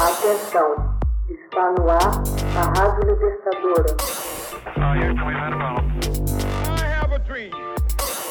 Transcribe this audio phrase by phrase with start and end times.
[0.00, 0.96] Atenção,
[1.28, 2.22] está no ar
[2.56, 3.96] a Rádio Libertadora.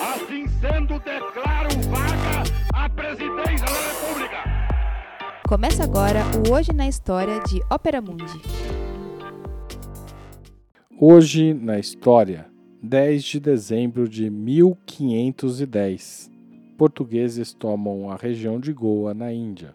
[0.00, 4.44] Assim sendo, declaro vaga a presidência da República.
[5.48, 8.40] Começa agora o Hoje na História de Ópera Mundi.
[11.00, 12.46] Hoje na História,
[12.80, 16.30] 10 de dezembro de 1510.
[16.78, 19.74] Portugueses tomam a região de Goa, na Índia.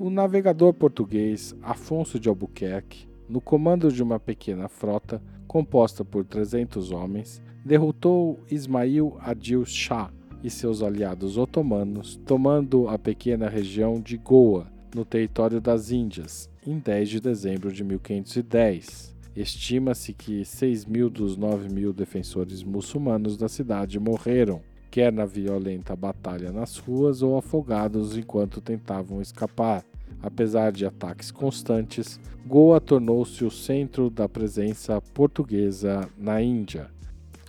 [0.00, 6.92] O navegador português Afonso de Albuquerque, no comando de uma pequena frota composta por 300
[6.92, 14.70] homens, derrotou Ismail Adil Shah e seus aliados otomanos, tomando a pequena região de Goa,
[14.94, 19.16] no território das Índias, em 10 de dezembro de 1510.
[19.34, 25.96] Estima-se que 6 mil dos 9 mil defensores muçulmanos da cidade morreram, quer na violenta
[25.96, 29.84] batalha nas ruas ou afogados enquanto tentavam escapar.
[30.22, 36.88] Apesar de ataques constantes, Goa tornou-se o centro da presença portuguesa na Índia.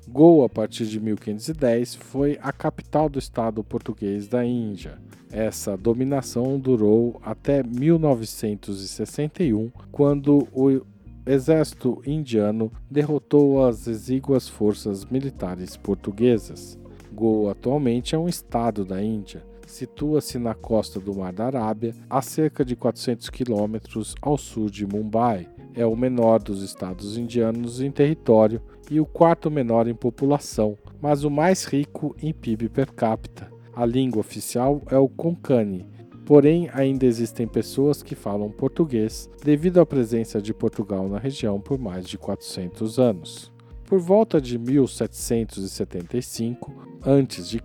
[0.08, 4.97] Goa, a partir de 1510, foi a capital do Estado português da Índia.
[5.31, 10.81] Essa dominação durou até 1961, quando o
[11.25, 16.78] exército indiano derrotou as exíguas forças militares portuguesas.
[17.14, 19.44] Goa atualmente é um estado da Índia.
[19.70, 24.84] Situa-se na costa do Mar da Arábia, a cerca de 400 quilômetros ao sul de
[24.84, 25.48] Mumbai.
[25.75, 28.59] É o menor dos estados indianos em território
[28.90, 33.47] e o quarto menor em população, mas o mais rico em PIB per capita.
[33.75, 35.88] A língua oficial é o Konkani,
[36.25, 41.78] porém ainda existem pessoas que falam português devido à presença de Portugal na região por
[41.78, 43.52] mais de 400 anos.
[43.90, 47.59] Por volta de 1775 a.C.,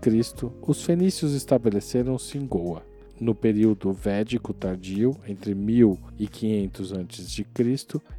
[0.66, 2.82] os fenícios estabeleceram-se em Goa.
[3.20, 7.44] No período védico tardio, entre 1000 e 500 a.C.,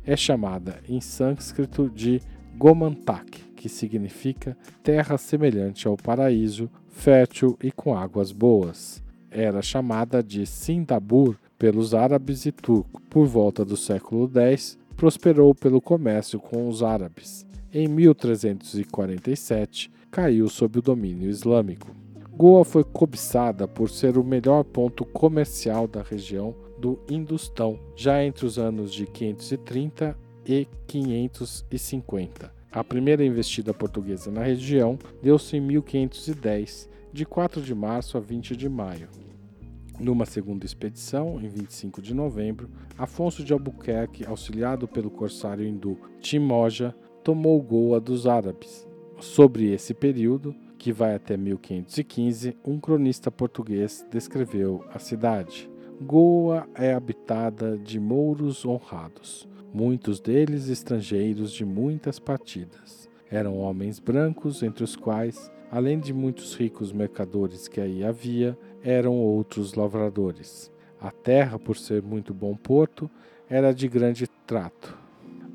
[0.05, 2.21] é chamada em sânscrito de
[2.55, 9.01] Gomantak, que significa terra semelhante ao paraíso, fértil e com águas boas.
[9.31, 13.01] Era chamada de Sindabur pelos árabes e turcos.
[13.09, 17.44] Por volta do século X, prosperou pelo comércio com os árabes
[17.75, 21.93] em 1347, caiu sob o domínio islâmico.
[22.31, 28.45] Goa foi cobiçada por ser o melhor ponto comercial da região do Industão, já entre
[28.45, 32.49] os anos de 530 e 550.
[32.71, 38.55] A primeira investida portuguesa na região deu-se em 1510, de 4 de março a 20
[38.55, 39.09] de maio.
[39.99, 46.95] Numa segunda expedição, em 25 de novembro, Afonso de Albuquerque, auxiliado pelo corsário hindu Timoja,
[47.25, 48.87] tomou Goa dos árabes.
[49.19, 55.67] Sobre esse período, que vai até 1515, um cronista português descreveu a cidade.
[55.99, 63.09] Goa é habitada de mouros honrados, muitos deles estrangeiros de muitas partidas.
[63.27, 69.15] Eram homens brancos, entre os quais, além de muitos ricos mercadores que aí havia, eram
[69.15, 70.71] outros lavradores.
[71.01, 73.09] A terra, por ser muito bom porto,
[73.49, 75.04] era de grande trato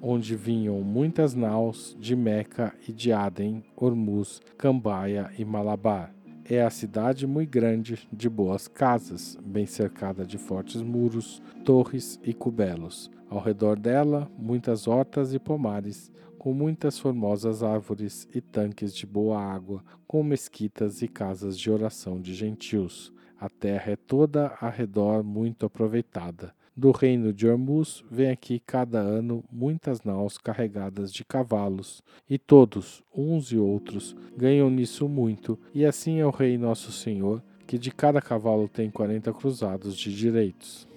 [0.03, 6.15] onde vinham muitas naus de Meca e de Aden, Hormuz, Cambaia e Malabar.
[6.45, 12.33] É a cidade muito grande, de boas casas, bem cercada de fortes muros, torres e
[12.33, 13.11] cubelos.
[13.29, 19.41] Ao redor dela, muitas hortas e pomares, com muitas formosas árvores e tanques de boa
[19.41, 23.13] água, com mesquitas e casas de oração de gentios.
[23.39, 28.99] A terra é toda ao redor muito aproveitada do reino de Hormuz vem aqui cada
[28.99, 35.85] ano muitas naus carregadas de cavalos, e todos, uns e outros, ganham nisso muito, e
[35.85, 40.89] assim é o rei nosso Senhor, que de cada cavalo tem quarenta cruzados de direitos.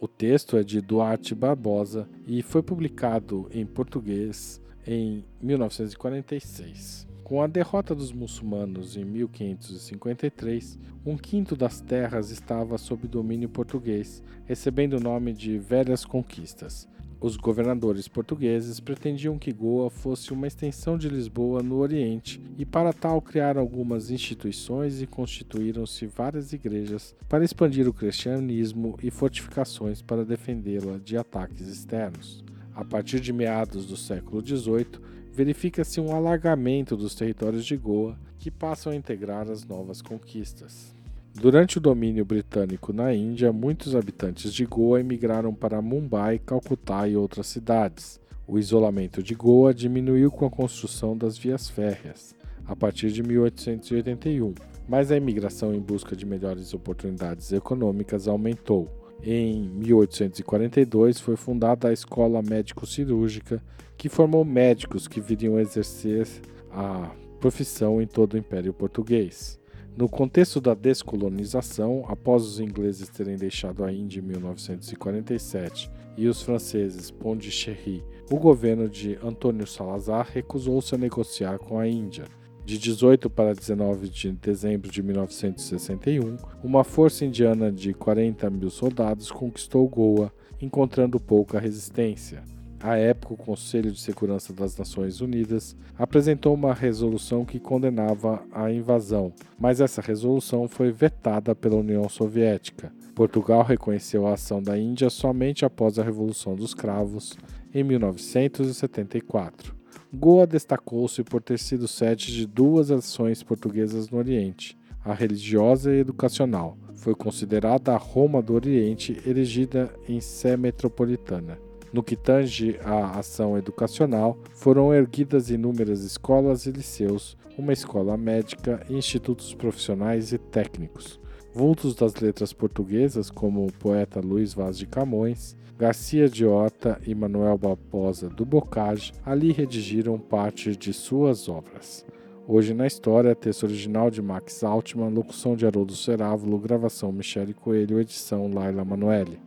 [0.00, 7.08] O texto é de Duarte Barbosa e foi publicado em português em 1946.
[7.28, 14.22] Com a derrota dos muçulmanos em 1553, um quinto das terras estava sob domínio português,
[14.46, 16.88] recebendo o nome de Velhas Conquistas.
[17.20, 22.94] Os governadores portugueses pretendiam que Goa fosse uma extensão de Lisboa no Oriente e, para
[22.94, 30.24] tal, criaram algumas instituições e constituíram-se várias igrejas para expandir o cristianismo e fortificações para
[30.24, 32.42] defendê-la de ataques externos.
[32.74, 38.50] A partir de meados do século XVIII, verifica-se um alargamento dos territórios de Goa, que
[38.50, 40.92] passam a integrar as novas conquistas.
[41.32, 47.16] Durante o domínio britânico na Índia, muitos habitantes de Goa emigraram para Mumbai, Calcutá e
[47.16, 48.18] outras cidades.
[48.48, 52.34] O isolamento de Goa diminuiu com a construção das vias férreas,
[52.66, 54.52] a partir de 1881,
[54.88, 59.07] mas a imigração em busca de melhores oportunidades econômicas aumentou.
[59.22, 63.62] Em 1842 foi fundada a Escola Médico-Cirúrgica,
[63.96, 66.26] que formou médicos que viriam exercer
[66.70, 67.10] a
[67.40, 69.58] profissão em todo o Império Português.
[69.96, 76.40] No contexto da descolonização, após os ingleses terem deixado a Índia em 1947 e os
[76.40, 82.26] franceses Pondichéry, o governo de Antônio Salazar recusou-se a negociar com a Índia.
[82.68, 89.30] De 18 para 19 de dezembro de 1961, uma força indiana de 40 mil soldados
[89.30, 90.30] conquistou Goa,
[90.60, 92.42] encontrando pouca resistência.
[92.78, 98.70] À época, o Conselho de Segurança das Nações Unidas apresentou uma resolução que condenava a
[98.70, 102.92] invasão, mas essa resolução foi vetada pela União Soviética.
[103.14, 107.34] Portugal reconheceu a ação da Índia somente após a Revolução dos Cravos,
[107.72, 109.77] em 1974.
[110.12, 114.74] Goa destacou-se por ter sido sede de duas ações portuguesas no Oriente,
[115.04, 116.78] a religiosa e educacional.
[116.94, 121.58] Foi considerada a Roma do Oriente, erigida em Sé metropolitana.
[121.92, 128.80] No que tange à ação educacional, foram erguidas inúmeras escolas e liceus, uma escola médica
[128.88, 131.20] e institutos profissionais e técnicos.
[131.54, 137.14] Vultos das letras portuguesas, como o poeta Luiz Vaz de Camões, Garcia de Horta e
[137.14, 142.04] Manuel Barbosa do Bocage ali redigiram parte de suas obras.
[142.46, 148.00] Hoje na História, texto original de Max Altman, locução de Haroldo Cerávulo, gravação Michele Coelho,
[148.00, 149.40] edição Laila Manoeli.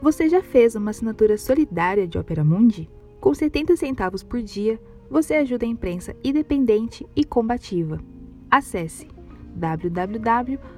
[0.00, 2.88] Você já fez uma assinatura solidária de Opera Mundi?
[3.20, 4.80] Com 70 centavos por dia,
[5.10, 7.98] você ajuda a imprensa independente e combativa.
[8.50, 9.08] Acesse